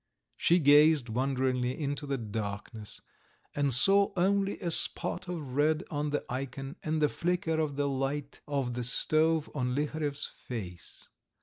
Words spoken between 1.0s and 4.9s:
wonderingly into the darkness, and saw only a